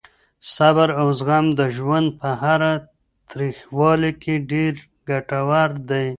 صبر 0.55 0.89
او 0.99 1.07
زغم 1.19 1.45
د 1.59 1.61
ژوند 1.75 2.07
په 2.19 2.29
هره 2.41 2.73
تریخوالې 3.29 4.11
کې 4.21 4.35
ډېر 4.51 4.73
ګټور 5.09 5.69
دي. 5.89 6.07